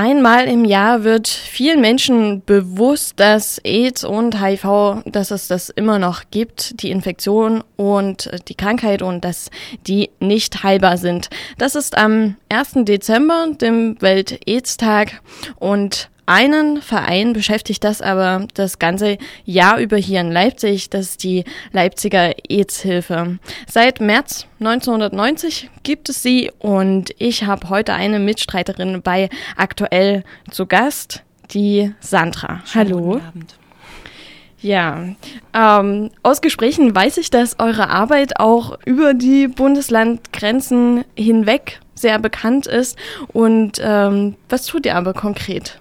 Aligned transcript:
Einmal 0.00 0.46
im 0.46 0.64
Jahr 0.64 1.02
wird 1.02 1.26
vielen 1.26 1.80
Menschen 1.80 2.44
bewusst, 2.44 3.18
dass 3.18 3.58
AIDS 3.64 4.04
und 4.04 4.40
HIV, 4.40 5.02
dass 5.06 5.32
es 5.32 5.48
das 5.48 5.70
immer 5.70 5.98
noch 5.98 6.22
gibt, 6.30 6.84
die 6.84 6.92
Infektion 6.92 7.64
und 7.74 8.30
die 8.46 8.54
Krankheit 8.54 9.02
und 9.02 9.24
dass 9.24 9.50
die 9.88 10.10
nicht 10.20 10.62
heilbar 10.62 10.98
sind. 10.98 11.30
Das 11.58 11.74
ist 11.74 11.98
am 11.98 12.36
1. 12.48 12.84
Dezember, 12.84 13.48
dem 13.60 14.00
Welt-AIDS-Tag 14.00 15.20
und 15.58 16.10
einen 16.28 16.82
Verein 16.82 17.32
beschäftigt 17.32 17.82
das 17.82 18.02
aber 18.02 18.46
das 18.52 18.78
ganze 18.78 19.16
Jahr 19.46 19.78
über 19.78 19.96
hier 19.96 20.20
in 20.20 20.30
Leipzig. 20.30 20.90
Das 20.90 21.06
ist 21.06 21.24
die 21.24 21.44
Leipziger 21.72 22.34
AIDS-Hilfe. 22.48 23.38
Seit 23.66 24.00
März 24.00 24.46
1990 24.60 25.70
gibt 25.82 26.10
es 26.10 26.22
sie 26.22 26.50
und 26.58 27.14
ich 27.18 27.44
habe 27.44 27.70
heute 27.70 27.94
eine 27.94 28.18
Mitstreiterin 28.18 29.00
bei 29.00 29.30
Aktuell 29.56 30.22
zu 30.50 30.66
Gast, 30.66 31.22
die 31.50 31.94
Sandra. 32.00 32.62
Hallo. 32.74 33.12
Guten 33.12 33.26
Abend. 33.26 33.54
Ja, 34.60 35.04
ähm, 35.54 36.10
aus 36.22 36.40
Gesprächen 36.42 36.94
weiß 36.94 37.16
ich, 37.18 37.30
dass 37.30 37.58
eure 37.58 37.88
Arbeit 37.88 38.38
auch 38.38 38.76
über 38.84 39.14
die 39.14 39.48
Bundeslandgrenzen 39.48 41.04
hinweg 41.16 41.80
sehr 41.94 42.18
bekannt 42.18 42.66
ist. 42.66 42.98
Und 43.28 43.80
ähm, 43.80 44.34
was 44.48 44.66
tut 44.66 44.84
ihr 44.84 44.96
aber 44.96 45.14
konkret? 45.14 45.80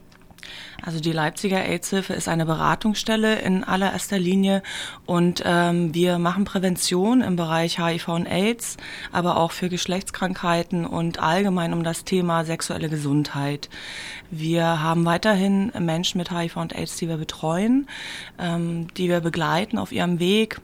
Also 0.88 1.02
die 1.02 1.12
Leipziger 1.12 1.66
AIDS-Hilfe 1.66 2.14
ist 2.14 2.30
eine 2.30 2.46
Beratungsstelle 2.46 3.40
in 3.40 3.66
allererster 3.66 4.18
Linie 4.18 4.64
und 5.06 5.44
ähm, 5.46 5.94
wir 5.94 6.18
machen 6.18 6.46
Prävention 6.46 7.20
im 7.20 7.36
Bereich 7.36 7.78
HIV 7.78 8.08
und 8.08 8.26
AIDS, 8.26 8.78
aber 9.12 9.36
auch 9.36 9.52
für 9.52 9.68
Geschlechtskrankheiten 9.68 10.86
und 10.86 11.20
allgemein 11.20 11.74
um 11.74 11.84
das 11.84 12.06
Thema 12.06 12.46
sexuelle 12.46 12.88
Gesundheit. 12.88 13.68
Wir 14.32 14.82
haben 14.82 15.04
weiterhin 15.04 15.74
Menschen 15.78 16.20
mit 16.20 16.32
HIV 16.32 16.56
und 16.56 16.74
AIDS, 16.74 16.96
die 16.96 17.10
wir 17.10 17.18
betreuen, 17.18 17.90
ähm, 18.40 18.88
die 18.96 19.10
wir 19.10 19.20
begleiten 19.20 19.80
auf 19.80 19.92
ihrem 19.92 20.22
Weg 20.22 20.62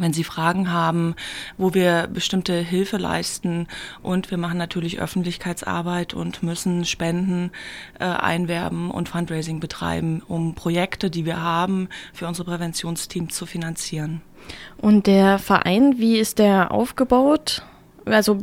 wenn 0.00 0.12
Sie 0.12 0.24
Fragen 0.24 0.72
haben, 0.72 1.14
wo 1.56 1.74
wir 1.74 2.08
bestimmte 2.12 2.54
Hilfe 2.54 2.96
leisten. 2.96 3.66
Und 4.02 4.30
wir 4.30 4.38
machen 4.38 4.58
natürlich 4.58 5.00
Öffentlichkeitsarbeit 5.00 6.14
und 6.14 6.42
müssen 6.42 6.84
Spenden 6.84 7.50
äh, 7.98 8.04
einwerben 8.04 8.90
und 8.90 9.08
Fundraising 9.08 9.60
betreiben, 9.60 10.22
um 10.26 10.54
Projekte, 10.54 11.10
die 11.10 11.24
wir 11.24 11.42
haben, 11.42 11.88
für 12.12 12.26
unsere 12.26 12.50
Präventionsteam 12.50 13.30
zu 13.30 13.46
finanzieren. 13.46 14.20
Und 14.78 15.06
der 15.06 15.38
Verein, 15.38 15.98
wie 15.98 16.18
ist 16.18 16.38
der 16.38 16.70
aufgebaut? 16.72 17.62
Also 18.04 18.38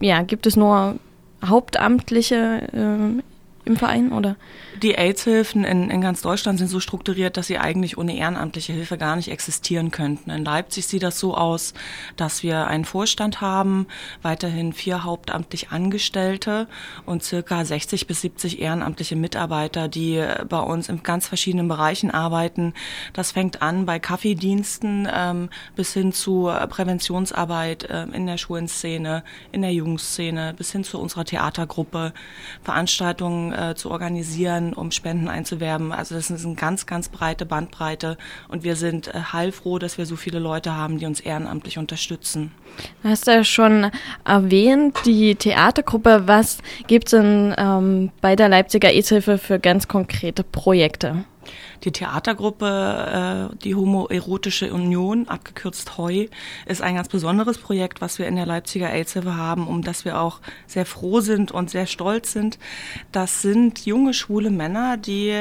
ja, 0.00 0.22
gibt 0.22 0.46
es 0.46 0.56
nur 0.56 0.96
Hauptamtliche 1.44 2.68
äh, 2.72 3.22
im 3.66 3.76
Verein 3.76 4.12
oder? 4.12 4.36
Die 4.80 4.96
AIDS-Hilfen 4.96 5.64
in, 5.64 5.90
in 5.90 6.00
ganz 6.00 6.22
Deutschland 6.22 6.58
sind 6.58 6.68
so 6.68 6.80
strukturiert, 6.80 7.36
dass 7.36 7.48
sie 7.48 7.58
eigentlich 7.58 7.98
ohne 7.98 8.16
ehrenamtliche 8.16 8.72
Hilfe 8.72 8.96
gar 8.96 9.16
nicht 9.16 9.28
existieren 9.28 9.90
könnten. 9.90 10.30
In 10.30 10.44
Leipzig 10.44 10.86
sieht 10.86 11.02
das 11.02 11.18
so 11.18 11.34
aus, 11.36 11.74
dass 12.16 12.42
wir 12.42 12.68
einen 12.68 12.84
Vorstand 12.84 13.40
haben, 13.40 13.86
weiterhin 14.22 14.72
vier 14.72 15.02
hauptamtlich 15.02 15.70
Angestellte 15.70 16.68
und 17.06 17.24
circa 17.24 17.64
60 17.64 18.06
bis 18.06 18.20
70 18.20 18.60
ehrenamtliche 18.60 19.16
Mitarbeiter, 19.16 19.88
die 19.88 20.24
bei 20.48 20.60
uns 20.60 20.88
in 20.88 21.02
ganz 21.02 21.26
verschiedenen 21.26 21.66
Bereichen 21.66 22.12
arbeiten. 22.12 22.72
Das 23.14 23.32
fängt 23.32 23.62
an 23.62 23.84
bei 23.84 23.98
Kaffeediensten 23.98 25.08
ähm, 25.12 25.48
bis 25.74 25.92
hin 25.92 26.12
zu 26.12 26.52
Präventionsarbeit 26.68 27.84
äh, 27.84 28.04
in 28.12 28.26
der 28.26 28.38
Schulenszene, 28.38 29.24
in 29.50 29.62
der 29.62 29.72
Jugendszene, 29.72 30.54
bis 30.56 30.70
hin 30.70 30.84
zu 30.84 31.00
unserer 31.00 31.24
Theatergruppe, 31.24 32.12
Veranstaltungen 32.62 33.55
äh, 33.56 33.74
zu 33.74 33.90
organisieren, 33.90 34.72
um 34.72 34.90
Spenden 34.90 35.28
einzuwerben. 35.28 35.92
Also 35.92 36.14
das 36.14 36.30
ist 36.30 36.44
eine 36.44 36.54
ganz, 36.54 36.86
ganz 36.86 37.08
breite 37.08 37.46
Bandbreite 37.46 38.16
und 38.48 38.64
wir 38.64 38.76
sind 38.76 39.08
äh, 39.08 39.20
heilfroh, 39.32 39.78
dass 39.78 39.98
wir 39.98 40.06
so 40.06 40.16
viele 40.16 40.38
Leute 40.38 40.74
haben, 40.74 40.98
die 40.98 41.06
uns 41.06 41.20
ehrenamtlich 41.20 41.78
unterstützen. 41.78 42.52
Du 43.02 43.08
hast 43.08 43.26
ja 43.26 43.42
schon 43.44 43.90
erwähnt, 44.24 44.98
die 45.04 45.34
Theatergruppe. 45.34 46.22
Was 46.26 46.58
gibt 46.86 47.06
es 47.06 47.12
denn 47.12 47.54
ähm, 47.56 48.10
bei 48.20 48.36
der 48.36 48.48
Leipziger 48.48 48.90
AIDS-Hilfe 48.90 49.38
für 49.38 49.58
ganz 49.58 49.88
konkrete 49.88 50.44
Projekte? 50.44 51.24
Die 51.84 51.92
Theatergruppe, 51.92 53.50
äh, 53.52 53.56
die 53.62 53.74
Homoerotische 53.74 54.72
Union, 54.72 55.28
abgekürzt 55.28 55.96
HOI, 55.96 56.28
ist 56.66 56.82
ein 56.82 56.96
ganz 56.96 57.08
besonderes 57.08 57.58
Projekt, 57.58 58.00
was 58.00 58.18
wir 58.18 58.26
in 58.26 58.36
der 58.36 58.46
Leipziger 58.46 58.90
AIDS-Hilfe 58.90 59.36
haben, 59.36 59.66
um 59.66 59.82
das 59.82 60.04
wir 60.04 60.20
auch 60.20 60.40
sehr 60.66 60.86
froh 60.86 61.20
sind 61.20 61.52
und 61.52 61.70
sehr 61.70 61.86
stolz 61.86 62.32
sind. 62.32 62.58
Das 63.12 63.42
sind 63.42 63.86
junge, 63.86 64.14
schwule 64.14 64.50
Männer, 64.50 64.96
die 64.96 65.32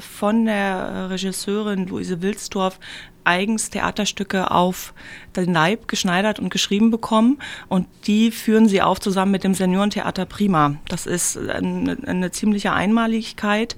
von 0.00 0.44
der 0.44 1.10
Regisseurin 1.10 1.86
Luise 1.86 2.22
Wilsdorf 2.22 2.78
eigens 3.24 3.70
Theaterstücke 3.70 4.50
auf 4.50 4.94
den 5.34 5.52
Leib 5.52 5.88
geschneidert 5.88 6.38
und 6.38 6.50
geschrieben 6.50 6.90
bekommen 6.90 7.38
und 7.68 7.86
die 8.06 8.30
führen 8.30 8.68
sie 8.68 8.82
auf 8.82 9.00
zusammen 9.00 9.32
mit 9.32 9.44
dem 9.44 9.54
Seniorentheater 9.54 10.26
Prima. 10.26 10.76
Das 10.88 11.06
ist 11.06 11.36
eine, 11.36 11.96
eine 12.06 12.30
ziemliche 12.30 12.72
Einmaligkeit 12.72 13.76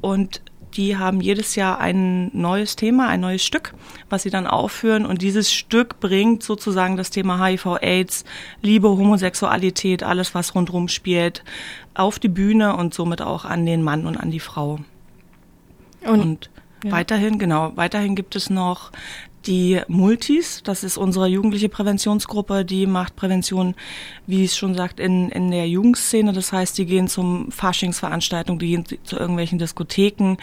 und 0.00 0.42
die 0.76 0.96
haben 0.96 1.20
jedes 1.20 1.54
Jahr 1.54 1.78
ein 1.78 2.30
neues 2.32 2.76
Thema, 2.76 3.08
ein 3.08 3.20
neues 3.20 3.44
Stück, 3.44 3.74
was 4.08 4.22
sie 4.24 4.30
dann 4.30 4.46
aufführen. 4.46 5.06
Und 5.06 5.22
dieses 5.22 5.52
Stück 5.52 6.00
bringt 6.00 6.42
sozusagen 6.42 6.96
das 6.96 7.10
Thema 7.10 7.44
HIV-Aids, 7.44 8.24
Liebe, 8.60 8.88
Homosexualität, 8.88 10.02
alles, 10.02 10.34
was 10.34 10.54
rundherum 10.54 10.88
spielt, 10.88 11.44
auf 11.94 12.18
die 12.18 12.28
Bühne 12.28 12.76
und 12.76 12.94
somit 12.94 13.22
auch 13.22 13.44
an 13.44 13.66
den 13.66 13.82
Mann 13.82 14.06
und 14.06 14.16
an 14.16 14.30
die 14.30 14.40
Frau. 14.40 14.80
Und, 16.04 16.20
und 16.20 16.50
ja. 16.84 16.90
weiterhin, 16.90 17.38
genau, 17.38 17.72
weiterhin 17.76 18.14
gibt 18.16 18.36
es 18.36 18.50
noch 18.50 18.90
die 19.46 19.80
Multis, 19.88 20.62
das 20.62 20.84
ist 20.84 20.96
unsere 20.96 21.26
jugendliche 21.26 21.68
Präventionsgruppe, 21.68 22.64
die 22.64 22.86
macht 22.86 23.16
Prävention, 23.16 23.74
wie 24.26 24.44
es 24.44 24.56
schon 24.56 24.74
sagt, 24.74 25.00
in, 25.00 25.28
in 25.30 25.50
der 25.50 25.68
Jugendszene. 25.68 26.32
Das 26.32 26.52
heißt, 26.52 26.76
die 26.78 26.86
gehen 26.86 27.08
zum 27.08 27.50
Faschingsveranstaltungen, 27.50 28.58
die 28.58 28.68
gehen 28.68 28.84
zu 29.04 29.16
irgendwelchen 29.16 29.58
Diskotheken 29.58 30.36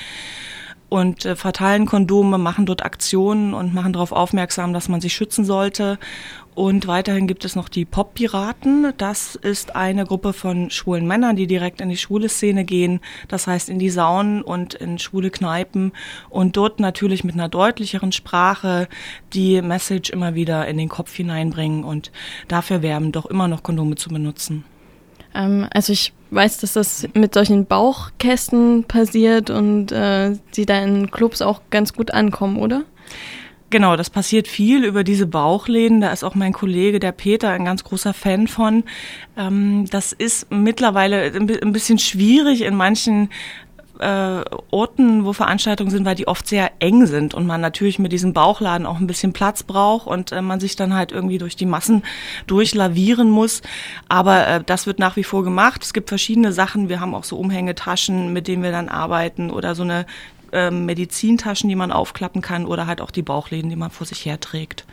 und 0.91 1.23
äh, 1.23 1.37
verteilen 1.37 1.85
Kondome, 1.85 2.37
machen 2.37 2.65
dort 2.65 2.83
Aktionen 2.83 3.53
und 3.53 3.73
machen 3.73 3.93
darauf 3.93 4.11
aufmerksam, 4.11 4.73
dass 4.73 4.89
man 4.89 4.99
sich 4.99 5.13
schützen 5.13 5.45
sollte. 5.45 5.97
Und 6.53 6.85
weiterhin 6.85 7.27
gibt 7.27 7.45
es 7.45 7.55
noch 7.55 7.69
die 7.69 7.85
Pop-Piraten. 7.85 8.91
Das 8.97 9.35
ist 9.35 9.73
eine 9.73 10.05
Gruppe 10.05 10.33
von 10.33 10.69
schwulen 10.69 11.07
Männern, 11.07 11.37
die 11.37 11.47
direkt 11.47 11.79
in 11.79 11.87
die 11.87 11.95
schwule 11.95 12.27
Szene 12.27 12.65
gehen. 12.65 12.99
Das 13.29 13.47
heißt 13.47 13.69
in 13.69 13.79
die 13.79 13.89
Saunen 13.89 14.41
und 14.41 14.73
in 14.73 14.99
schwule 14.99 15.29
Kneipen 15.29 15.93
und 16.29 16.57
dort 16.57 16.81
natürlich 16.81 17.23
mit 17.23 17.35
einer 17.35 17.47
deutlicheren 17.47 18.11
Sprache 18.11 18.89
die 19.31 19.61
Message 19.61 20.09
immer 20.09 20.35
wieder 20.35 20.67
in 20.67 20.77
den 20.77 20.89
Kopf 20.89 21.15
hineinbringen 21.15 21.85
und 21.85 22.11
dafür 22.49 22.81
werben, 22.81 23.13
doch 23.13 23.27
immer 23.27 23.47
noch 23.47 23.63
Kondome 23.63 23.95
zu 23.95 24.09
benutzen. 24.09 24.65
Ähm, 25.33 25.67
also 25.73 25.93
ich 25.93 26.13
weiß, 26.31 26.59
dass 26.59 26.73
das 26.73 27.07
mit 27.13 27.33
solchen 27.33 27.65
Bauchkästen 27.65 28.85
passiert 28.85 29.49
und 29.49 29.91
äh, 29.91 30.37
die 30.55 30.65
da 30.65 30.81
in 30.81 31.11
Clubs 31.11 31.41
auch 31.41 31.61
ganz 31.69 31.93
gut 31.93 32.11
ankommen, 32.11 32.57
oder? 32.57 32.83
Genau, 33.71 33.95
das 33.95 34.09
passiert 34.09 34.49
viel 34.49 34.83
über 34.83 35.05
diese 35.05 35.25
Bauchläden. 35.25 36.01
Da 36.01 36.11
ist 36.11 36.25
auch 36.25 36.35
mein 36.35 36.51
Kollege, 36.51 36.99
der 36.99 37.13
Peter, 37.13 37.51
ein 37.51 37.63
ganz 37.63 37.85
großer 37.85 38.13
Fan 38.13 38.47
von. 38.47 38.83
Ähm, 39.37 39.85
das 39.89 40.11
ist 40.11 40.51
mittlerweile 40.51 41.31
ein 41.33 41.71
bisschen 41.71 41.97
schwierig 41.97 42.63
in 42.63 42.75
manchen 42.75 43.29
äh, 44.01 44.43
Orten, 44.71 45.25
wo 45.25 45.33
Veranstaltungen 45.33 45.91
sind, 45.91 46.05
weil 46.05 46.15
die 46.15 46.27
oft 46.27 46.47
sehr 46.47 46.71
eng 46.79 47.05
sind 47.05 47.33
und 47.33 47.45
man 47.45 47.61
natürlich 47.61 47.99
mit 47.99 48.11
diesem 48.11 48.33
Bauchladen 48.33 48.87
auch 48.87 48.99
ein 48.99 49.07
bisschen 49.07 49.31
Platz 49.31 49.63
braucht 49.63 50.07
und 50.07 50.31
äh, 50.31 50.41
man 50.41 50.59
sich 50.59 50.75
dann 50.75 50.93
halt 50.93 51.11
irgendwie 51.11 51.37
durch 51.37 51.55
die 51.55 51.65
Massen 51.65 52.03
durchlavieren 52.47 53.29
muss. 53.29 53.61
Aber 54.09 54.47
äh, 54.47 54.63
das 54.65 54.87
wird 54.87 54.99
nach 54.99 55.15
wie 55.15 55.23
vor 55.23 55.43
gemacht. 55.43 55.83
Es 55.83 55.93
gibt 55.93 56.09
verschiedene 56.09 56.51
Sachen. 56.51 56.89
Wir 56.89 56.99
haben 56.99 57.13
auch 57.13 57.23
so 57.23 57.37
Umhängetaschen, 57.37 58.33
mit 58.33 58.47
denen 58.47 58.63
wir 58.63 58.71
dann 58.71 58.89
arbeiten 58.89 59.51
oder 59.51 59.75
so 59.75 59.83
eine 59.83 60.05
äh, 60.51 60.71
Medizintaschen, 60.71 61.69
die 61.69 61.75
man 61.75 61.91
aufklappen 61.91 62.41
kann 62.41 62.65
oder 62.65 62.87
halt 62.87 63.01
auch 63.01 63.11
die 63.11 63.21
Bauchläden, 63.21 63.69
die 63.69 63.75
man 63.75 63.91
vor 63.91 64.07
sich 64.07 64.25
herträgt 64.25 64.85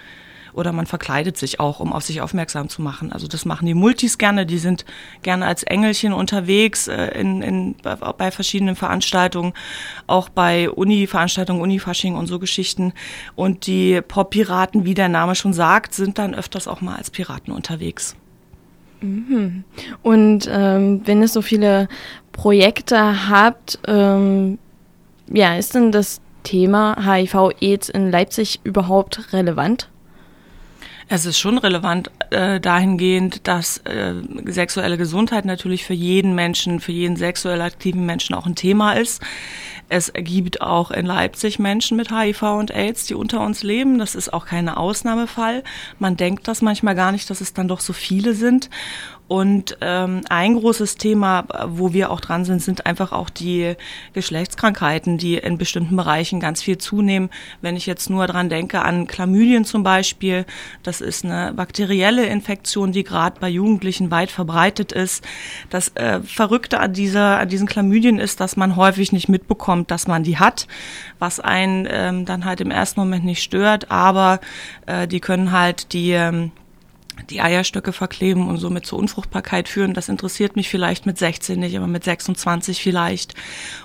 oder 0.53 0.73
man 0.73 0.87
verkleidet 0.87 1.37
sich 1.37 1.61
auch, 1.61 1.81
um 1.81 1.93
auf 1.93 2.05
sich 2.05 2.21
aufmerksam 2.21 2.69
zu 2.69 2.83
machen. 2.83 3.12
Also 3.12 3.27
das 3.27 3.45
machen 3.45 3.67
die 3.67 3.75
Multis 3.75 4.19
gerne, 4.19 4.47
die 4.47 4.59
sind 4.59 4.85
gerne 5.23 5.47
als 5.47 5.62
Engelchen 5.62 6.12
unterwegs 6.12 6.89
äh, 6.89 7.09
in, 7.19 7.43
in, 7.43 7.75
bei 8.17 8.31
verschiedenen 8.31 8.77
Veranstaltungen, 8.77 9.53
auch 10.06 10.29
bei 10.29 10.71
Uni-Veranstaltungen, 10.71 11.61
Uni-Fasching 11.61 12.15
und 12.15 12.27
so 12.27 12.39
Geschichten. 12.39 12.93
Und 13.35 13.67
die 13.67 14.00
Pop-Piraten, 14.00 14.85
wie 14.85 14.95
der 14.95 15.09
Name 15.09 15.35
schon 15.35 15.53
sagt, 15.53 15.95
sind 15.95 16.19
dann 16.19 16.35
öfters 16.35 16.69
auch 16.69 16.81
mal 16.81 16.97
als 16.97 17.11
Piraten 17.11 17.53
unterwegs. 17.53 18.17
Mhm. 19.00 19.65
Und 20.03 20.49
ähm, 20.50 21.03
wenn 21.05 21.23
es 21.23 21.33
so 21.33 21.43
viele 21.43 21.89
Projekte 22.33 23.29
habt, 23.29 23.79
ähm, 23.87 24.59
ja, 25.33 25.56
ist 25.56 25.75
denn 25.75 25.93
das 25.93 26.21
Thema 26.43 26.97
HIV-AIDS 27.05 27.89
in 27.91 28.11
Leipzig 28.11 28.61
überhaupt 28.65 29.33
relevant? 29.33 29.89
Es 31.09 31.25
ist 31.25 31.39
schon 31.39 31.59
relevant. 31.59 32.11
äh, 32.31 32.61
dahingehend, 32.61 33.47
dass 33.49 33.79
äh, 33.79 34.15
sexuelle 34.45 34.99
Gesundheit 34.99 35.45
natürlich 35.47 35.85
für 35.85 35.95
jeden 35.95 36.35
Menschen, 36.35 36.81
für 36.81 36.93
jeden 36.93 37.17
sexuell 37.17 37.63
aktiven 37.63 38.05
Menschen 38.05 38.35
auch 38.35 38.47
ein 38.47 38.55
Thema 38.55 38.93
ist. 38.93 39.23
Es 39.89 40.13
gibt 40.13 40.61
auch 40.61 40.91
in 40.91 41.07
Leipzig 41.07 41.59
Menschen 41.59 41.97
mit 41.97 42.11
HIV 42.11 42.43
und 42.43 42.75
AIDS, 42.75 43.07
die 43.07 43.15
unter 43.15 43.41
uns 43.41 43.63
leben. 43.63 43.99
Das 43.99 44.15
ist 44.15 44.33
auch 44.35 44.45
kein 44.45 44.69
Ausnahmefall. 44.69 45.65
Man 45.99 46.19
denkt 46.19 46.47
das 46.47 46.61
manchmal 46.61 46.95
gar 46.95 47.13
nicht, 47.13 47.31
dass 47.31 47.41
es 47.41 47.55
dann 47.55 47.69
doch 47.69 47.81
so 47.81 47.95
viele 47.95 48.35
sind. 48.35 48.69
Und 49.29 49.77
ähm, 49.83 50.23
ein 50.31 50.55
großes 50.55 50.97
Thema, 50.97 51.45
wo 51.67 51.93
wir 51.93 52.11
auch 52.11 52.21
dran 52.21 52.47
sind, 52.47 52.63
sind 52.63 52.87
einfach 52.87 53.13
auch 53.13 53.29
die 53.29 53.75
Geschlechtskrankheiten, 54.15 55.19
die 55.19 55.37
in 55.37 55.59
bestimmten 55.59 55.97
Bereichen 55.97 56.41
ganz 56.41 56.63
viel 56.63 56.79
zunehmen. 56.79 57.29
Wenn 57.61 57.77
ich 57.77 57.85
jetzt 57.85 58.09
nur 58.09 58.27
dran 58.27 58.49
denke 58.49 58.81
an 58.81 59.07
Chlamydien 59.07 59.67
zum 59.67 59.83
Beispiel, 59.83 60.47
das 60.83 61.03
ist 61.03 61.27
eine 61.27 61.53
bakterielle 61.53 62.25
Infektion, 62.25 62.93
die 62.93 63.05
gerade 63.05 63.39
bei 63.39 63.51
Jugendlichen 63.51 64.11
weit 64.11 64.31
verbreitet 64.31 64.93
ist. 64.93 65.23
Das 65.69 65.95
äh, 65.97 66.21
Verrückte 66.23 66.81
an 66.81 66.95
dieser, 66.95 67.39
an 67.39 67.51
diesen 67.51 67.69
Chlamydien 67.69 68.19
ist, 68.19 68.41
dass 68.41 68.57
man 68.57 68.77
häufig 68.77 69.13
nicht 69.13 69.29
mitbekommt, 69.29 69.91
dass 69.91 70.07
man 70.09 70.23
die 70.23 70.39
hat, 70.39 70.67
was 71.19 71.39
einen 71.39 71.87
ähm, 71.91 72.25
dann 72.25 72.47
halt 72.47 72.63
im 72.63 72.71
ersten 72.71 73.01
Moment 73.01 73.27
nicht 73.27 73.43
stört, 73.43 73.91
aber 73.91 74.41
äh, 74.87 75.07
die 75.07 75.21
können 75.21 75.53
halt 75.53 75.93
die 75.93 76.13
ähm, 76.13 76.51
die 77.31 77.41
Eierstöcke 77.41 77.93
verkleben 77.93 78.49
und 78.49 78.59
somit 78.59 78.87
zur 78.87 78.99
Unfruchtbarkeit 78.99 79.69
führen. 79.69 79.94
Das 79.94 80.09
interessiert 80.09 80.56
mich 80.56 80.69
vielleicht 80.69 81.06
mit 81.06 81.19
16 81.19 81.59
nicht, 81.59 81.76
aber 81.76 81.87
mit 81.87 82.05
26 82.05 82.82
vielleicht. 82.82 83.35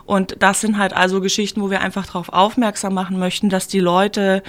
Und 0.06 0.35
das 0.39 0.62
sind 0.62 0.77
halt 0.77 0.94
also 0.94 1.21
Geschichten, 1.21 1.62
wo 1.62 1.69
wir 1.69 1.81
einfach 1.81 2.06
darauf 2.06 2.30
aufmerksam 2.30 2.94
machen 2.94 3.19
möchten, 3.19 3.50
dass 3.50 3.68
die 3.68 3.80
Leute 3.80 4.44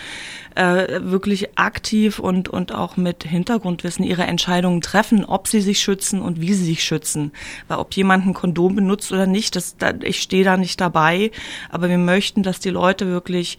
äh, 0.54 1.00
wirklich 1.02 1.58
aktiv 1.58 2.18
und, 2.18 2.48
und 2.48 2.72
auch 2.72 2.96
mit 2.96 3.24
Hintergrundwissen 3.24 4.04
ihre 4.04 4.24
Entscheidungen 4.24 4.80
treffen, 4.80 5.24
ob 5.24 5.48
sie 5.48 5.60
sich 5.60 5.80
schützen 5.80 6.20
und 6.20 6.40
wie 6.40 6.54
sie 6.54 6.64
sich 6.64 6.84
schützen. 6.84 7.32
Weil 7.68 7.78
ob 7.78 7.94
jemand 7.94 8.26
ein 8.26 8.34
Kondom 8.34 8.76
benutzt 8.76 9.12
oder 9.12 9.26
nicht, 9.26 9.56
das, 9.56 9.76
da, 9.76 9.92
ich 10.02 10.20
stehe 10.20 10.44
da 10.44 10.56
nicht 10.56 10.80
dabei. 10.80 11.30
Aber 11.70 11.88
wir 11.88 11.98
möchten, 11.98 12.42
dass 12.42 12.60
die 12.60 12.70
Leute 12.70 13.06
wirklich 13.06 13.58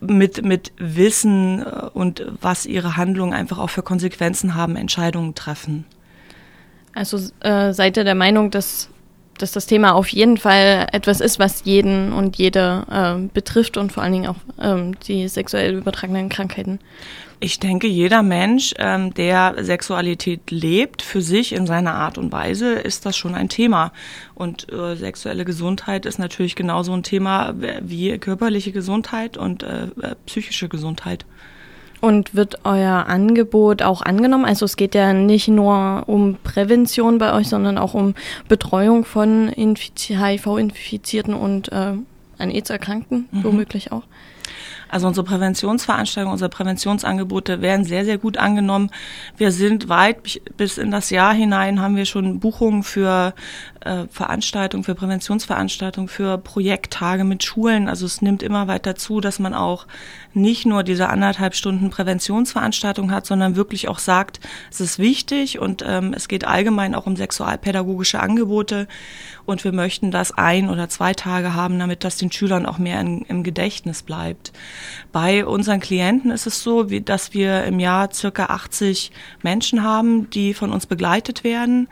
mit, 0.00 0.44
mit 0.44 0.72
Wissen 0.78 1.62
äh, 1.62 1.88
und 1.92 2.24
was 2.40 2.66
ihre 2.66 2.96
Handlungen 2.96 3.32
einfach 3.32 3.58
auch 3.58 3.70
für 3.70 3.82
Konsequenzen 3.82 4.54
haben, 4.54 4.76
Entscheidungen 4.76 5.34
treffen. 5.34 5.84
Also 6.94 7.18
äh, 7.40 7.72
seid 7.72 7.96
ihr 7.96 8.04
der 8.04 8.14
Meinung, 8.14 8.50
dass, 8.50 8.88
dass 9.38 9.52
das 9.52 9.66
Thema 9.66 9.94
auf 9.94 10.08
jeden 10.08 10.36
Fall 10.36 10.86
etwas 10.92 11.20
ist, 11.20 11.38
was 11.38 11.64
jeden 11.64 12.12
und 12.12 12.36
jede 12.36 12.84
äh, 12.90 13.28
betrifft 13.32 13.76
und 13.76 13.92
vor 13.92 14.02
allen 14.02 14.12
Dingen 14.12 14.26
auch 14.26 14.36
ähm, 14.60 14.98
die 15.06 15.28
sexuell 15.28 15.74
übertragenen 15.76 16.28
Krankheiten? 16.28 16.80
Ich 17.40 17.60
denke, 17.60 17.86
jeder 17.86 18.24
Mensch, 18.24 18.74
ähm, 18.78 19.14
der 19.14 19.54
Sexualität 19.64 20.50
lebt, 20.50 21.02
für 21.02 21.22
sich 21.22 21.52
in 21.52 21.66
seiner 21.66 21.94
Art 21.94 22.18
und 22.18 22.32
Weise, 22.32 22.72
ist 22.72 23.06
das 23.06 23.16
schon 23.16 23.36
ein 23.36 23.48
Thema. 23.48 23.92
Und 24.34 24.72
äh, 24.72 24.96
sexuelle 24.96 25.44
Gesundheit 25.44 26.04
ist 26.04 26.18
natürlich 26.18 26.56
genauso 26.56 26.92
ein 26.92 27.04
Thema 27.04 27.54
wie 27.80 28.18
körperliche 28.18 28.72
Gesundheit 28.72 29.36
und 29.36 29.62
äh, 29.62 29.84
äh, 29.84 30.16
psychische 30.26 30.68
Gesundheit. 30.68 31.26
Und 32.00 32.34
wird 32.34 32.64
euer 32.64 33.06
Angebot 33.06 33.82
auch 33.82 34.02
angenommen? 34.02 34.44
Also 34.44 34.64
es 34.64 34.76
geht 34.76 34.94
ja 34.94 35.12
nicht 35.12 35.48
nur 35.48 36.04
um 36.06 36.36
Prävention 36.42 37.18
bei 37.18 37.32
euch, 37.34 37.48
sondern 37.48 37.78
auch 37.78 37.94
um 37.94 38.14
Betreuung 38.48 39.04
von 39.04 39.52
HIV-Infizierten 39.56 41.34
und 41.34 41.70
äh, 41.72 41.94
an 42.38 42.50
AIDS 42.50 42.70
Erkrankten, 42.70 43.28
mhm. 43.30 43.44
womöglich 43.44 43.92
auch. 43.92 44.04
Also 44.88 45.06
unsere 45.06 45.24
Präventionsveranstaltungen, 45.24 46.32
unsere 46.32 46.48
Präventionsangebote 46.48 47.60
werden 47.62 47.84
sehr, 47.84 48.04
sehr 48.04 48.18
gut 48.18 48.36
angenommen. 48.36 48.90
Wir 49.36 49.52
sind 49.52 49.88
weit 49.88 50.40
bis 50.56 50.78
in 50.78 50.90
das 50.90 51.10
Jahr 51.10 51.34
hinein 51.34 51.80
haben 51.80 51.96
wir 51.96 52.04
schon 52.04 52.40
Buchungen 52.40 52.82
für 52.82 53.34
äh, 53.88 54.06
Veranstaltungen, 54.10 54.84
für 54.84 54.94
Präventionsveranstaltungen, 54.94 56.08
für 56.08 56.38
Projekttage 56.38 57.24
mit 57.24 57.42
Schulen. 57.42 57.88
Also 57.88 58.06
es 58.06 58.22
nimmt 58.22 58.42
immer 58.42 58.68
weiter 58.68 58.94
zu, 58.94 59.20
dass 59.20 59.38
man 59.38 59.54
auch 59.54 59.86
nicht 60.34 60.66
nur 60.66 60.82
diese 60.82 61.08
anderthalb 61.08 61.54
Stunden 61.54 61.90
Präventionsveranstaltung 61.90 63.10
hat, 63.10 63.26
sondern 63.26 63.56
wirklich 63.56 63.88
auch 63.88 63.98
sagt, 63.98 64.40
es 64.70 64.80
ist 64.80 64.98
wichtig 64.98 65.58
und 65.58 65.82
ähm, 65.86 66.12
es 66.14 66.28
geht 66.28 66.46
allgemein 66.46 66.94
auch 66.94 67.06
um 67.06 67.16
sexualpädagogische 67.16 68.20
Angebote 68.20 68.86
und 69.46 69.64
wir 69.64 69.72
möchten 69.72 70.10
das 70.10 70.32
ein 70.32 70.68
oder 70.68 70.88
zwei 70.90 71.14
Tage 71.14 71.54
haben, 71.54 71.78
damit 71.78 72.04
das 72.04 72.18
den 72.18 72.30
Schülern 72.30 72.66
auch 72.66 72.78
mehr 72.78 73.00
in, 73.00 73.22
im 73.22 73.42
Gedächtnis 73.42 74.02
bleibt. 74.02 74.52
Bei 75.10 75.46
unseren 75.46 75.80
Klienten 75.80 76.30
ist 76.30 76.46
es 76.46 76.62
so, 76.62 76.90
wie, 76.90 77.00
dass 77.00 77.32
wir 77.32 77.64
im 77.64 77.80
Jahr 77.80 78.12
circa 78.12 78.46
80 78.46 79.10
Menschen 79.42 79.82
haben, 79.82 80.28
die 80.30 80.52
von 80.52 80.70
uns 80.72 80.86
begleitet 80.86 81.44
werden. 81.44 81.88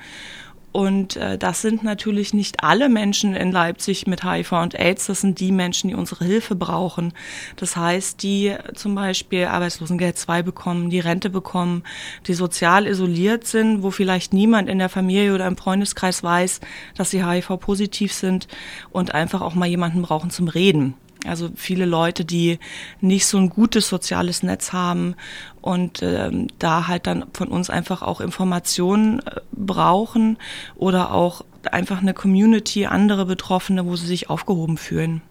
Und 0.76 1.16
äh, 1.16 1.38
das 1.38 1.62
sind 1.62 1.84
natürlich 1.84 2.34
nicht 2.34 2.62
alle 2.62 2.90
Menschen 2.90 3.34
in 3.34 3.50
Leipzig 3.50 4.06
mit 4.06 4.22
HIV 4.22 4.52
und 4.52 4.78
AIDS, 4.78 5.06
das 5.06 5.22
sind 5.22 5.40
die 5.40 5.50
Menschen, 5.50 5.88
die 5.88 5.94
unsere 5.94 6.26
Hilfe 6.26 6.54
brauchen. 6.54 7.14
Das 7.56 7.78
heißt, 7.78 8.22
die 8.22 8.54
zum 8.74 8.94
Beispiel 8.94 9.46
Arbeitslosengeld 9.46 10.18
2 10.18 10.42
bekommen, 10.42 10.90
die 10.90 11.00
Rente 11.00 11.30
bekommen, 11.30 11.82
die 12.26 12.34
sozial 12.34 12.86
isoliert 12.86 13.46
sind, 13.46 13.82
wo 13.82 13.90
vielleicht 13.90 14.34
niemand 14.34 14.68
in 14.68 14.78
der 14.78 14.90
Familie 14.90 15.34
oder 15.34 15.46
im 15.46 15.56
Freundeskreis 15.56 16.22
weiß, 16.22 16.60
dass 16.94 17.08
sie 17.08 17.24
HIV-positiv 17.24 18.12
sind 18.12 18.46
und 18.90 19.14
einfach 19.14 19.40
auch 19.40 19.54
mal 19.54 19.64
jemanden 19.64 20.02
brauchen 20.02 20.28
zum 20.28 20.46
Reden. 20.46 20.92
Also 21.28 21.50
viele 21.54 21.84
Leute, 21.84 22.24
die 22.24 22.58
nicht 23.00 23.26
so 23.26 23.38
ein 23.38 23.50
gutes 23.50 23.88
soziales 23.88 24.42
Netz 24.42 24.72
haben 24.72 25.14
und 25.60 26.02
ähm, 26.02 26.48
da 26.58 26.88
halt 26.88 27.06
dann 27.06 27.24
von 27.32 27.48
uns 27.48 27.70
einfach 27.70 28.02
auch 28.02 28.20
Informationen 28.20 29.20
äh, 29.20 29.40
brauchen 29.52 30.38
oder 30.76 31.12
auch 31.12 31.44
einfach 31.70 32.00
eine 32.00 32.14
Community, 32.14 32.86
andere 32.86 33.26
Betroffene, 33.26 33.86
wo 33.86 33.96
sie 33.96 34.06
sich 34.06 34.30
aufgehoben 34.30 34.76
fühlen. 34.76 35.22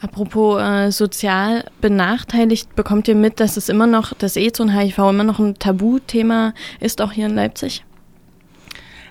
Apropos 0.00 0.60
äh, 0.60 0.90
sozial 0.90 1.70
benachteiligt, 1.80 2.74
bekommt 2.74 3.06
ihr 3.06 3.14
mit, 3.14 3.38
dass 3.38 3.56
es 3.56 3.68
immer 3.68 3.86
noch, 3.86 4.14
dass 4.14 4.36
AIDS 4.36 4.58
und 4.58 4.76
HIV 4.76 4.98
immer 4.98 5.22
noch 5.22 5.38
ein 5.38 5.54
Tabuthema 5.60 6.54
ist, 6.80 7.00
auch 7.00 7.12
hier 7.12 7.26
in 7.26 7.36
Leipzig? 7.36 7.84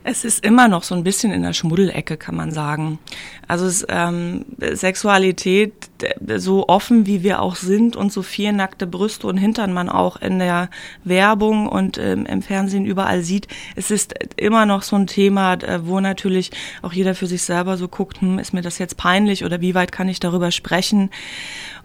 Es 0.03 0.25
ist 0.25 0.43
immer 0.43 0.67
noch 0.67 0.83
so 0.83 0.95
ein 0.95 1.03
bisschen 1.03 1.31
in 1.31 1.43
der 1.43 1.53
Schmuddelecke, 1.53 2.17
kann 2.17 2.35
man 2.35 2.51
sagen. 2.51 2.99
Also 3.47 3.65
es, 3.67 3.85
ähm, 3.87 4.45
Sexualität, 4.59 5.90
so 6.37 6.67
offen 6.67 7.05
wie 7.05 7.23
wir 7.23 7.41
auch 7.41 7.55
sind 7.55 7.95
und 7.95 8.11
so 8.11 8.21
viel 8.21 8.53
nackte 8.53 8.87
Brüste 8.87 9.27
und 9.27 9.37
Hintern 9.37 9.73
man 9.73 9.89
auch 9.89 10.17
in 10.17 10.39
der 10.39 10.69
Werbung 11.03 11.67
und 11.67 11.97
ähm, 11.97 12.25
im 12.25 12.41
Fernsehen 12.41 12.85
überall 12.85 13.21
sieht, 13.21 13.47
es 13.75 13.91
ist 13.91 14.13
immer 14.37 14.65
noch 14.65 14.83
so 14.83 14.95
ein 14.95 15.07
Thema, 15.07 15.57
wo 15.83 15.99
natürlich 15.99 16.51
auch 16.81 16.93
jeder 16.93 17.15
für 17.15 17.27
sich 17.27 17.43
selber 17.43 17.77
so 17.77 17.87
guckt, 17.87 18.21
hm, 18.21 18.39
ist 18.39 18.53
mir 18.53 18.61
das 18.61 18.77
jetzt 18.77 18.97
peinlich 18.97 19.45
oder 19.45 19.61
wie 19.61 19.75
weit 19.75 19.91
kann 19.91 20.09
ich 20.09 20.19
darüber 20.19 20.51
sprechen? 20.51 21.09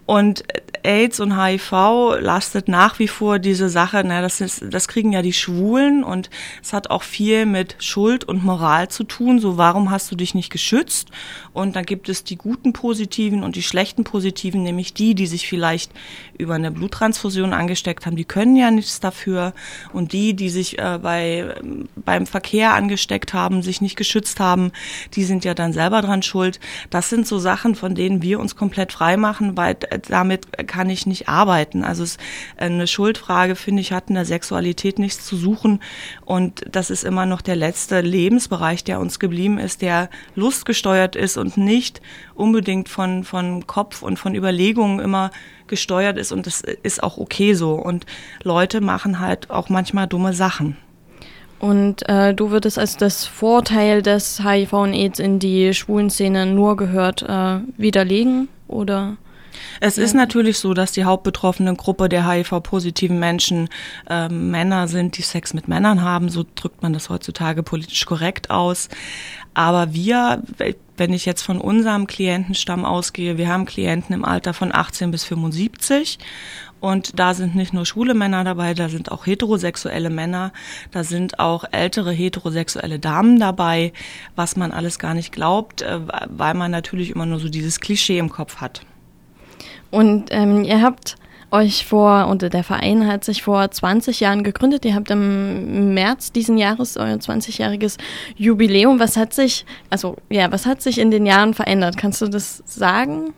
Und 0.07 0.45
AIDS 0.85 1.19
und 1.19 1.37
HIV 1.37 2.21
lastet 2.21 2.69
nach 2.69 3.01
wie 3.01 3.09
vor 3.09 3.41
diese 3.41 3.69
Sache, 3.69 4.03
na, 4.07 4.23
das, 4.23 4.41
ist, 4.41 4.65
das 4.71 4.87
kriegen 4.87 5.13
ja 5.13 5.21
die 5.21 5.33
Schwulen 5.33 6.05
und 6.05 6.31
es 6.63 6.73
hat 6.73 6.91
auch 6.91 7.03
viel 7.03 7.45
mit 7.45 7.75
Schuld 7.81 8.23
und 8.23 8.45
Moral 8.45 8.87
zu 8.87 9.03
tun. 9.03 9.41
So, 9.41 9.59
warum 9.59 9.91
hast 9.91 10.11
du 10.13 10.15
dich 10.15 10.37
nicht 10.37 10.51
geschützt? 10.51 11.09
Und 11.53 11.75
dann 11.75 11.85
gibt 11.85 12.09
es 12.09 12.23
die 12.23 12.37
guten 12.37 12.73
Positiven 12.73 13.43
und 13.43 13.57
die 13.57 13.65
schlechten 13.65 14.05
Positiven, 14.07 14.63
nämlich 14.63 14.95
die, 14.95 15.17
die 15.17 15.27
sich 15.27 15.49
vielleicht 15.49 15.91
über 16.39 16.55
eine 16.55 16.71
Bluttransfusion 16.71 17.53
angesteckt 17.53 18.07
haben, 18.07 18.15
die 18.15 18.25
können 18.25 18.55
ja 18.55 18.71
nichts 18.71 19.01
dafür. 19.01 19.53
Und 19.93 20.13
die, 20.13 20.35
die 20.35 20.49
sich 20.49 20.79
äh, 20.79 21.01
bei, 21.03 21.55
beim 21.97 22.27
Verkehr 22.27 22.75
angesteckt 22.75 23.35
haben, 23.35 23.63
sich 23.63 23.81
nicht 23.81 23.97
geschützt 23.97 24.39
haben, 24.39 24.71
die 25.15 25.25
sind 25.25 25.45
ja 25.45 25.55
dann 25.55 25.73
selber 25.73 26.03
dran 26.03 26.23
schuld. 26.23 26.61
Das 26.89 27.11
sind 27.11 27.27
so 27.27 27.39
Sachen, 27.39 27.75
von 27.75 27.97
denen 27.97 28.23
wir 28.23 28.39
uns 28.39 28.55
komplett 28.55 28.93
frei 28.93 29.17
machen, 29.17 29.57
weil 29.57 29.77
damit 30.09 30.47
kann 30.69 30.89
ich 30.89 31.07
nicht 31.07 31.29
arbeiten. 31.29 31.83
Also 31.83 32.05
es, 32.05 32.19
eine 32.57 32.87
Schuldfrage, 32.87 33.57
finde 33.57 33.83
ich, 33.83 33.93
hat 33.93 34.09
in 34.09 34.15
der 34.15 34.25
Sexualität 34.25 35.01
nichts 35.01 35.27
zu 35.27 35.37
suchen. 35.37 35.81
Und 36.25 36.65
das 36.71 36.91
ist 36.91 37.03
immer 37.03 37.27
noch 37.27 37.43
der 37.43 37.57
letzte 37.57 38.01
Lebensbereich, 38.03 38.85
der 38.85 39.01
uns 39.01 39.19
geblieben 39.19 39.59
ist, 39.59 39.83
der 39.83 40.11
lustgesteuert 40.37 41.17
ist 41.17 41.37
und 41.37 41.57
nicht 41.57 42.01
unbedingt 42.35 42.89
von, 42.89 43.25
von 43.25 43.67
Kopf 43.67 43.96
und 44.03 44.19
von 44.19 44.35
Überlegungen 44.35 45.01
immer 45.01 45.31
gesteuert 45.67 46.19
ist. 46.19 46.33
Und 46.33 46.47
das 46.47 46.61
ist 46.61 47.03
auch 47.03 47.19
okay 47.19 47.55
so. 47.55 47.75
Und 47.75 48.07
Leute 48.43 48.81
machen 48.81 49.21
halt 49.21 49.51
auch 49.51 49.69
manchmal 49.69 50.07
dumme 50.07 50.33
Sachen. 50.33 50.77
Und 51.59 52.07
äh, 52.09 52.35
du 52.35 52.51
würdest 52.51 52.79
als 52.79 52.97
das 52.97 53.25
Vorteil 53.25 54.03
des 54.03 54.45
HIV 54.45 54.73
und 54.75 54.93
AIDS 54.93 55.19
in 55.19 55.39
die 55.39 55.73
schwulen 55.73 56.11
Szene 56.11 56.45
nur 56.47 56.77
gehört 56.77 57.23
äh, 57.23 57.61
widerlegen, 57.79 58.49
oder? 58.69 59.17
Es 59.81 59.97
ja. 59.97 60.05
ist 60.05 60.15
natürlich 60.15 60.59
so, 60.59 60.75
dass 60.75 60.93
die 60.93 61.05
hauptbetroffene 61.05 61.75
Gruppe 61.75 62.09
der 62.09 62.29
HIV-positiven 62.29 63.19
Menschen 63.19 63.69
äh, 64.09 64.29
Männer 64.29 64.89
sind, 64.89 65.19
die 65.19 65.23
Sex 65.23 65.55
mit 65.55 65.69
Männern 65.69 66.03
haben. 66.03 66.29
So 66.29 66.45
drückt 66.55 66.83
man 66.83 66.93
das 66.93 67.11
heutzutage 67.11 67.63
politisch 67.63 68.07
korrekt 68.07 68.51
aus. 68.51 68.89
Aber 69.55 69.95
wir, 69.95 70.43
wenn 70.99 71.15
ich 71.15 71.25
jetzt 71.25 71.43
von 71.43 71.61
unserem 71.61 72.07
Klientenstamm 72.07 72.85
ausgehe, 72.85 73.39
wir 73.39 73.49
haben 73.49 73.65
Klienten 73.65 74.15
im 74.15 74.25
Alter 74.25 74.53
von 74.53 74.75
18 74.75 75.11
bis 75.11 75.25
75 75.25 76.19
und 76.81 77.19
da 77.19 77.33
sind 77.33 77.55
nicht 77.55 77.73
nur 77.73 77.87
schwule 77.87 78.15
Männer 78.15 78.45
dabei, 78.45 78.75
da 78.75 78.89
sind 78.89 79.11
auch 79.11 79.27
heterosexuelle 79.27 80.11
Männer, 80.11 80.53
da 80.91 81.05
sind 81.05 81.39
auch 81.39 81.65
ältere 81.71 82.13
heterosexuelle 82.13 82.99
Damen 82.99 83.41
dabei, 83.41 83.93
was 84.35 84.57
man 84.57 84.73
alles 84.73 84.99
gar 84.99 85.15
nicht 85.15 85.33
glaubt, 85.33 85.83
äh, 85.83 86.01
weil 86.29 86.55
man 86.55 86.71
natürlich 86.71 87.11
immer 87.11 87.27
nur 87.27 87.41
so 87.41 87.49
dieses 87.49 87.81
Klischee 87.81 88.19
im 88.19 88.29
Kopf 88.29 88.57
hat. 88.57 88.83
Und 89.91 90.27
ähm, 90.31 90.65
ihr 90.65 90.83
habt 90.83 91.17
euch 91.51 91.87
vor, 91.87 92.27
und 92.27 92.43
der 92.43 92.65
Verein 92.65 93.07
hat 93.07 93.25
sich 93.25 93.43
vor 93.43 93.71
20 93.71 94.21
Jahren 94.21 94.43
gegründet. 94.43 94.85
Ihr 94.85 94.95
habt 94.95 95.11
im 95.11 95.95
März 95.95 96.33
diesen 96.33 96.59
Jahres 96.59 96.97
euer 96.97 97.17
20-jähriges 97.17 97.99
Jubiläum. 98.37 98.99
Was 98.99 99.17
hat 99.17 99.33
sich, 99.33 99.65
also 99.89 100.17
ja, 100.29 100.51
was 100.51 100.67
hat 100.67 100.83
sich 100.83 100.99
in 100.99 101.11
den 101.11 101.25
Jahren 101.25 101.55
verändert? 101.55 101.97
Kannst 101.97 102.21
du 102.21 102.29
das 102.29 102.63
sagen? 102.67 103.33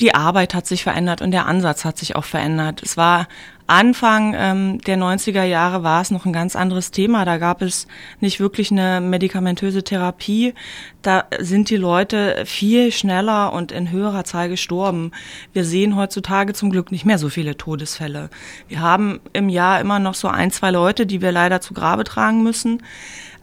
die 0.00 0.14
Arbeit 0.14 0.54
hat 0.54 0.66
sich 0.66 0.82
verändert 0.82 1.22
und 1.22 1.30
der 1.30 1.46
Ansatz 1.46 1.84
hat 1.84 1.98
sich 1.98 2.16
auch 2.16 2.24
verändert. 2.24 2.82
Es 2.82 2.96
war 2.96 3.28
Anfang 3.66 4.34
ähm, 4.36 4.78
der 4.82 4.98
90er 4.98 5.44
Jahre 5.44 5.82
war 5.82 6.02
es 6.02 6.10
noch 6.10 6.26
ein 6.26 6.34
ganz 6.34 6.54
anderes 6.54 6.90
Thema. 6.90 7.24
Da 7.24 7.38
gab 7.38 7.62
es 7.62 7.86
nicht 8.20 8.38
wirklich 8.38 8.70
eine 8.70 9.00
medikamentöse 9.00 9.82
Therapie. 9.82 10.52
Da 11.00 11.24
sind 11.38 11.70
die 11.70 11.76
Leute 11.76 12.42
viel 12.44 12.92
schneller 12.92 13.54
und 13.54 13.72
in 13.72 13.90
höherer 13.90 14.24
Zahl 14.24 14.50
gestorben. 14.50 15.12
Wir 15.54 15.64
sehen 15.64 15.96
heutzutage 15.96 16.52
zum 16.52 16.70
Glück 16.70 16.92
nicht 16.92 17.06
mehr 17.06 17.18
so 17.18 17.30
viele 17.30 17.56
Todesfälle. 17.56 18.28
Wir 18.68 18.80
haben 18.80 19.20
im 19.32 19.48
Jahr 19.48 19.80
immer 19.80 19.98
noch 19.98 20.14
so 20.14 20.28
ein, 20.28 20.50
zwei 20.50 20.70
Leute, 20.70 21.06
die 21.06 21.22
wir 21.22 21.32
leider 21.32 21.62
zu 21.62 21.72
Grabe 21.72 22.04
tragen 22.04 22.42
müssen. 22.42 22.82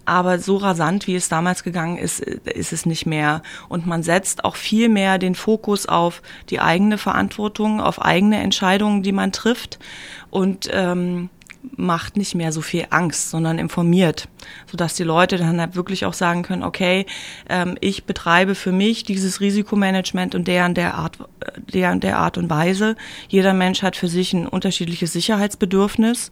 Aber 0.05 0.39
so 0.39 0.57
rasant, 0.57 1.07
wie 1.07 1.15
es 1.15 1.29
damals 1.29 1.63
gegangen 1.63 1.97
ist, 1.97 2.19
ist 2.19 2.73
es 2.73 2.85
nicht 2.85 3.05
mehr. 3.05 3.41
Und 3.69 3.85
man 3.85 4.03
setzt 4.03 4.43
auch 4.43 4.55
viel 4.55 4.89
mehr 4.89 5.17
den 5.17 5.35
Fokus 5.35 5.85
auf 5.85 6.21
die 6.49 6.59
eigene 6.59 6.97
Verantwortung, 6.97 7.79
auf 7.81 8.01
eigene 8.01 8.39
Entscheidungen, 8.39 9.03
die 9.03 9.11
man 9.11 9.31
trifft. 9.31 9.79
Und 10.29 10.69
ähm, 10.71 11.29
macht 11.75 12.17
nicht 12.17 12.35
mehr 12.35 12.51
so 12.51 12.61
viel 12.61 12.87
Angst, 12.89 13.29
sondern 13.29 13.59
informiert, 13.59 14.27
sodass 14.69 14.95
die 14.95 15.03
Leute 15.03 15.37
dann 15.37 15.59
halt 15.59 15.75
wirklich 15.75 16.05
auch 16.05 16.13
sagen 16.13 16.43
können, 16.43 16.63
okay, 16.63 17.05
ähm, 17.49 17.77
ich 17.81 18.05
betreibe 18.05 18.55
für 18.55 18.71
mich 18.71 19.03
dieses 19.03 19.41
Risikomanagement 19.41 20.35
und 20.35 20.47
der 20.47 20.69
der 20.69 20.95
Art, 20.95 21.17
der 21.73 21.95
der 21.95 22.17
Art 22.17 22.37
und 22.37 22.49
Weise. 22.49 22.95
Jeder 23.27 23.53
Mensch 23.53 23.83
hat 23.83 23.95
für 23.95 24.07
sich 24.07 24.33
ein 24.33 24.47
unterschiedliches 24.47 25.13
Sicherheitsbedürfnis 25.13 26.31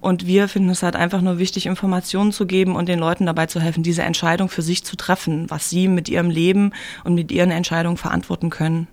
und 0.00 0.26
wir 0.26 0.48
finden 0.48 0.70
es 0.70 0.82
halt 0.82 0.96
einfach 0.96 1.20
nur 1.20 1.38
wichtig, 1.38 1.66
Informationen 1.66 2.32
zu 2.32 2.46
geben 2.46 2.76
und 2.76 2.88
den 2.88 2.98
Leuten 2.98 3.26
dabei 3.26 3.46
zu 3.46 3.60
helfen, 3.60 3.82
diese 3.82 4.02
Entscheidung 4.02 4.48
für 4.48 4.62
sich 4.62 4.84
zu 4.84 4.96
treffen, 4.96 5.50
was 5.50 5.70
sie 5.70 5.88
mit 5.88 6.08
ihrem 6.08 6.30
Leben 6.30 6.72
und 7.04 7.14
mit 7.14 7.32
ihren 7.32 7.50
Entscheidungen 7.50 7.96
verantworten 7.96 8.50
können. 8.50 8.88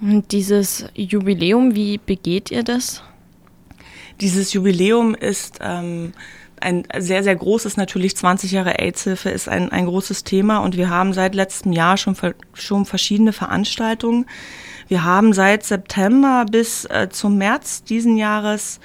Und 0.00 0.32
dieses 0.32 0.86
Jubiläum, 0.94 1.74
wie 1.74 1.98
begeht 1.98 2.50
ihr 2.50 2.62
das? 2.62 3.02
Dieses 4.20 4.52
Jubiläum 4.52 5.14
ist 5.14 5.58
ähm, 5.60 6.12
ein 6.60 6.84
sehr, 6.98 7.22
sehr 7.22 7.36
großes, 7.36 7.76
natürlich 7.76 8.16
20 8.16 8.52
Jahre 8.52 8.78
AIDS-Hilfe 8.78 9.28
ist 9.28 9.48
ein, 9.48 9.70
ein 9.70 9.86
großes 9.86 10.24
Thema 10.24 10.58
und 10.58 10.76
wir 10.76 10.88
haben 10.88 11.12
seit 11.12 11.34
letztem 11.34 11.72
Jahr 11.72 11.96
schon, 11.96 12.16
schon 12.54 12.86
verschiedene 12.86 13.32
Veranstaltungen. 13.32 14.26
Wir 14.88 15.04
haben 15.04 15.32
seit 15.32 15.64
September 15.64 16.46
bis 16.50 16.84
äh, 16.84 17.08
zum 17.10 17.36
März 17.38 17.82
diesen 17.82 18.16
Jahres 18.16 18.78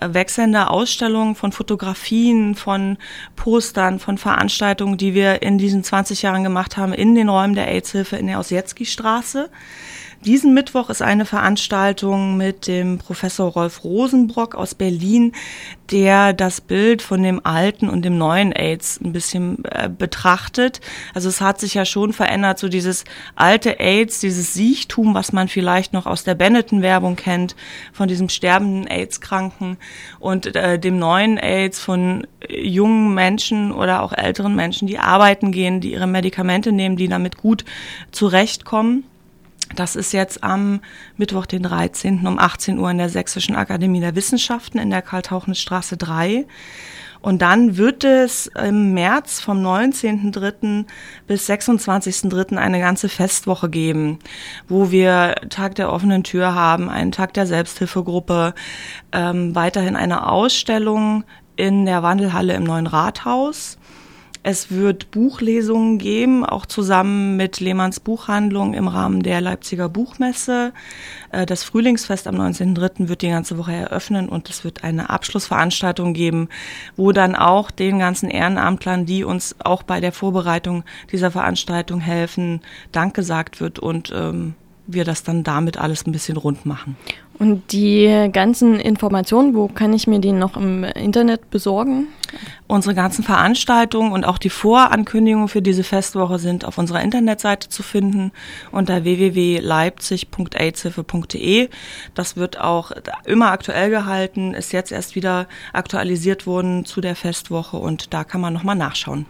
äh, 0.00 0.12
wechselnde 0.12 0.68
Ausstellungen 0.68 1.34
von 1.34 1.50
Fotografien, 1.50 2.54
von 2.54 2.98
Postern, 3.36 3.98
von 3.98 4.18
Veranstaltungen, 4.18 4.98
die 4.98 5.14
wir 5.14 5.42
in 5.42 5.56
diesen 5.56 5.82
20 5.82 6.22
Jahren 6.22 6.44
gemacht 6.44 6.76
haben 6.76 6.92
in 6.92 7.14
den 7.14 7.30
Räumen 7.30 7.54
der 7.54 7.68
AIDS-Hilfe 7.68 8.16
in 8.16 8.26
der 8.26 8.38
Osjetski-Straße. 8.38 9.48
Diesen 10.26 10.54
Mittwoch 10.54 10.90
ist 10.90 11.02
eine 11.02 11.24
Veranstaltung 11.24 12.36
mit 12.36 12.66
dem 12.66 12.98
Professor 12.98 13.48
Rolf 13.52 13.84
Rosenbrock 13.84 14.56
aus 14.56 14.74
Berlin, 14.74 15.30
der 15.92 16.32
das 16.32 16.60
Bild 16.60 17.00
von 17.00 17.22
dem 17.22 17.46
alten 17.46 17.88
und 17.88 18.04
dem 18.04 18.18
neuen 18.18 18.50
AIDS 18.50 19.00
ein 19.00 19.12
bisschen 19.12 19.64
äh, 19.66 19.88
betrachtet. 19.88 20.80
Also 21.14 21.28
es 21.28 21.40
hat 21.40 21.60
sich 21.60 21.74
ja 21.74 21.84
schon 21.84 22.12
verändert, 22.12 22.58
so 22.58 22.68
dieses 22.68 23.04
alte 23.36 23.78
AIDS, 23.78 24.18
dieses 24.18 24.52
Siechtum, 24.52 25.14
was 25.14 25.32
man 25.32 25.46
vielleicht 25.46 25.92
noch 25.92 26.06
aus 26.06 26.24
der 26.24 26.34
Benetton-Werbung 26.34 27.14
kennt, 27.14 27.54
von 27.92 28.08
diesem 28.08 28.28
sterbenden 28.28 28.88
AIDS-Kranken 28.88 29.76
und 30.18 30.56
äh, 30.56 30.80
dem 30.80 30.98
neuen 30.98 31.38
AIDS 31.38 31.78
von 31.78 32.26
jungen 32.48 33.14
Menschen 33.14 33.70
oder 33.70 34.02
auch 34.02 34.12
älteren 34.12 34.56
Menschen, 34.56 34.88
die 34.88 34.98
arbeiten 34.98 35.52
gehen, 35.52 35.80
die 35.80 35.92
ihre 35.92 36.08
Medikamente 36.08 36.72
nehmen, 36.72 36.96
die 36.96 37.06
damit 37.06 37.36
gut 37.36 37.64
zurechtkommen. 38.10 39.04
Das 39.74 39.96
ist 39.96 40.12
jetzt 40.12 40.44
am 40.44 40.80
Mittwoch, 41.16 41.46
den 41.46 41.62
13. 41.62 42.26
um 42.26 42.38
18 42.38 42.78
Uhr 42.78 42.90
in 42.90 42.98
der 42.98 43.08
Sächsischen 43.08 43.56
Akademie 43.56 44.00
der 44.00 44.14
Wissenschaften 44.14 44.78
in 44.78 44.90
der 44.90 45.02
Karl-Tauchnitz-Straße 45.02 45.96
3. 45.96 46.46
Und 47.20 47.42
dann 47.42 47.76
wird 47.76 48.04
es 48.04 48.46
im 48.46 48.94
März 48.94 49.40
vom 49.40 49.58
19.3. 49.58 50.84
bis 51.26 51.48
26.3. 51.50 52.56
eine 52.56 52.78
ganze 52.78 53.08
Festwoche 53.08 53.68
geben, 53.68 54.20
wo 54.68 54.92
wir 54.92 55.34
Tag 55.50 55.74
der 55.74 55.92
offenen 55.92 56.22
Tür 56.22 56.54
haben, 56.54 56.88
einen 56.88 57.10
Tag 57.10 57.34
der 57.34 57.46
Selbsthilfegruppe, 57.46 58.54
ähm, 59.10 59.54
weiterhin 59.56 59.96
eine 59.96 60.28
Ausstellung 60.28 61.24
in 61.56 61.86
der 61.86 62.04
Wandelhalle 62.04 62.54
im 62.54 62.62
Neuen 62.62 62.86
Rathaus 62.86 63.78
es 64.46 64.70
wird 64.70 65.10
Buchlesungen 65.10 65.98
geben, 65.98 66.44
auch 66.44 66.66
zusammen 66.66 67.36
mit 67.36 67.58
Lehmanns 67.58 67.98
Buchhandlung 67.98 68.74
im 68.74 68.86
Rahmen 68.86 69.24
der 69.24 69.40
Leipziger 69.40 69.88
Buchmesse. 69.88 70.72
Äh, 71.32 71.46
das 71.46 71.64
Frühlingsfest 71.64 72.28
am 72.28 72.36
19.03. 72.36 73.08
wird 73.08 73.22
die 73.22 73.30
ganze 73.30 73.58
Woche 73.58 73.72
eröffnen 73.72 74.28
und 74.28 74.48
es 74.48 74.62
wird 74.62 74.84
eine 74.84 75.10
Abschlussveranstaltung 75.10 76.14
geben, 76.14 76.48
wo 76.96 77.10
dann 77.10 77.34
auch 77.34 77.72
den 77.72 77.98
ganzen 77.98 78.30
Ehrenamtlern, 78.30 79.04
die 79.04 79.24
uns 79.24 79.56
auch 79.58 79.82
bei 79.82 79.98
der 79.98 80.12
Vorbereitung 80.12 80.84
dieser 81.10 81.32
Veranstaltung 81.32 81.98
helfen, 81.98 82.60
Dank 82.92 83.14
gesagt 83.14 83.60
wird 83.60 83.80
und 83.80 84.12
ähm, 84.14 84.54
wir 84.86 85.04
das 85.04 85.24
dann 85.24 85.42
damit 85.42 85.76
alles 85.76 86.06
ein 86.06 86.12
bisschen 86.12 86.36
rund 86.36 86.64
machen. 86.66 86.96
Und 87.38 87.72
die 87.72 88.30
ganzen 88.32 88.80
Informationen, 88.80 89.54
wo 89.54 89.68
kann 89.68 89.92
ich 89.92 90.06
mir 90.06 90.20
die 90.20 90.32
noch 90.32 90.56
im 90.56 90.84
Internet 90.84 91.50
besorgen? 91.50 92.06
Unsere 92.66 92.94
ganzen 92.94 93.22
Veranstaltungen 93.22 94.12
und 94.12 94.24
auch 94.24 94.38
die 94.38 94.48
Vorankündigungen 94.48 95.48
für 95.48 95.60
diese 95.60 95.84
Festwoche 95.84 96.38
sind 96.38 96.64
auf 96.64 96.78
unserer 96.78 97.02
Internetseite 97.02 97.68
zu 97.68 97.82
finden 97.82 98.32
unter 98.72 99.04
www.leipzig.aidshilfe.de. 99.04 101.68
Das 102.14 102.36
wird 102.36 102.58
auch 102.58 102.92
immer 103.24 103.50
aktuell 103.50 103.90
gehalten, 103.90 104.54
ist 104.54 104.72
jetzt 104.72 104.90
erst 104.90 105.14
wieder 105.14 105.46
aktualisiert 105.74 106.46
worden 106.46 106.86
zu 106.86 107.02
der 107.02 107.16
Festwoche 107.16 107.76
und 107.76 108.14
da 108.14 108.24
kann 108.24 108.40
man 108.40 108.54
nochmal 108.54 108.76
nachschauen. 108.76 109.26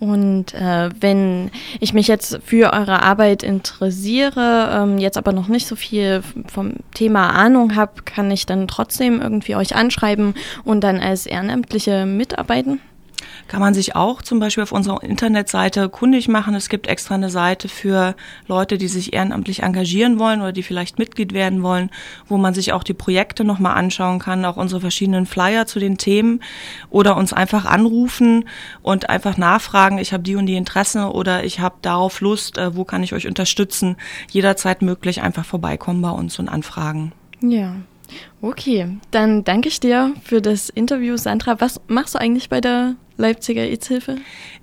Und 0.00 0.54
äh, 0.54 0.90
wenn 1.00 1.50
ich 1.80 1.92
mich 1.92 2.06
jetzt 2.06 2.40
für 2.44 2.72
eure 2.72 3.02
Arbeit 3.02 3.42
interessiere, 3.42 4.70
ähm, 4.72 4.98
jetzt 4.98 5.18
aber 5.18 5.32
noch 5.32 5.48
nicht 5.48 5.66
so 5.66 5.74
viel 5.74 6.22
vom 6.46 6.74
Thema 6.94 7.30
Ahnung 7.30 7.74
habe, 7.74 8.02
kann 8.04 8.30
ich 8.30 8.46
dann 8.46 8.68
trotzdem 8.68 9.20
irgendwie 9.20 9.56
euch 9.56 9.74
anschreiben 9.74 10.34
und 10.64 10.82
dann 10.82 11.00
als 11.00 11.26
Ehrenamtliche 11.26 12.06
mitarbeiten? 12.06 12.80
Kann 13.48 13.60
man 13.60 13.74
sich 13.74 13.96
auch 13.96 14.22
zum 14.22 14.38
Beispiel 14.38 14.62
auf 14.62 14.72
unserer 14.72 15.02
Internetseite 15.02 15.88
kundig 15.88 16.28
machen. 16.28 16.54
Es 16.54 16.68
gibt 16.68 16.86
extra 16.86 17.14
eine 17.14 17.30
Seite 17.30 17.68
für 17.68 18.14
Leute, 18.46 18.78
die 18.78 18.88
sich 18.88 19.14
ehrenamtlich 19.14 19.62
engagieren 19.62 20.18
wollen 20.18 20.40
oder 20.40 20.52
die 20.52 20.62
vielleicht 20.62 20.98
Mitglied 20.98 21.32
werden 21.32 21.62
wollen, 21.62 21.90
wo 22.28 22.36
man 22.36 22.54
sich 22.54 22.72
auch 22.72 22.84
die 22.84 22.94
Projekte 22.94 23.44
nochmal 23.44 23.76
anschauen 23.76 24.18
kann, 24.18 24.44
auch 24.44 24.56
unsere 24.56 24.80
verschiedenen 24.80 25.26
Flyer 25.26 25.66
zu 25.66 25.78
den 25.78 25.98
Themen 25.98 26.40
oder 26.90 27.16
uns 27.16 27.32
einfach 27.32 27.64
anrufen 27.64 28.44
und 28.82 29.08
einfach 29.08 29.36
nachfragen, 29.38 29.98
ich 29.98 30.12
habe 30.12 30.22
die 30.22 30.36
und 30.36 30.46
die 30.46 30.56
Interessen 30.56 31.04
oder 31.04 31.44
ich 31.44 31.60
habe 31.60 31.76
darauf 31.82 32.20
Lust, 32.20 32.58
äh, 32.58 32.76
wo 32.76 32.84
kann 32.84 33.02
ich 33.02 33.14
euch 33.14 33.26
unterstützen. 33.26 33.96
Jederzeit 34.30 34.82
möglich 34.82 35.22
einfach 35.22 35.44
vorbeikommen 35.44 36.02
bei 36.02 36.10
uns 36.10 36.38
und 36.38 36.48
anfragen. 36.48 37.12
Ja, 37.40 37.76
Okay, 38.40 38.98
dann 39.10 39.44
danke 39.44 39.68
ich 39.68 39.80
dir 39.80 40.14
für 40.22 40.40
das 40.40 40.68
Interview, 40.68 41.16
Sandra. 41.16 41.60
Was 41.60 41.80
machst 41.88 42.14
du 42.14 42.20
eigentlich 42.20 42.48
bei 42.48 42.60
der 42.60 42.94
Leipziger 43.16 43.62
AIDS-Hilfe? 43.62 44.16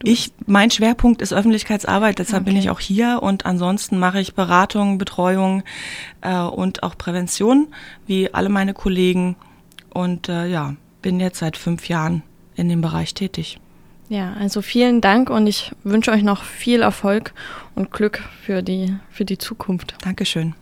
Ich, 0.04 0.32
mein 0.46 0.72
Schwerpunkt 0.72 1.22
ist 1.22 1.34
Öffentlichkeitsarbeit, 1.34 2.20
deshalb 2.20 2.44
okay. 2.44 2.52
bin 2.52 2.60
ich 2.60 2.70
auch 2.70 2.80
hier 2.80 3.20
und 3.22 3.46
ansonsten 3.46 4.00
mache 4.00 4.20
ich 4.20 4.34
Beratung, 4.34 4.98
Betreuung 4.98 5.64
äh, 6.22 6.40
und 6.40 6.84
auch 6.84 6.98
Prävention, 6.98 7.68
wie 8.08 8.34
alle 8.34 8.50
meine 8.50 8.74
Kollegen. 8.74 9.36
Und 9.94 10.30
äh, 10.30 10.48
ja, 10.48 10.76
bin 11.02 11.20
jetzt 11.20 11.40
seit 11.40 11.58
fünf 11.58 11.88
Jahren 11.90 12.24
in 12.56 12.70
dem 12.70 12.82
Bereich 12.82 13.14
tätig. 13.14 13.60
Ja, 14.08 14.34
also 14.40 14.62
vielen 14.62 15.02
Dank 15.02 15.30
und 15.30 15.48
ich 15.48 15.72
wünsche 15.84 16.12
euch 16.12 16.24
noch 16.24 16.44
viel 16.44 16.82
Erfolg 16.82 17.34
und 17.74 17.92
Glück 17.92 18.24
für 18.42 18.62
die, 18.62 18.96
für 19.10 19.26
die 19.26 19.38
Zukunft. 19.38 19.96
Dankeschön. 20.02 20.54